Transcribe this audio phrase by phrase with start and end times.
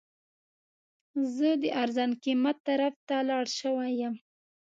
[1.35, 4.13] زه د ارزان قیمت طرف ته لاړ شوی یم.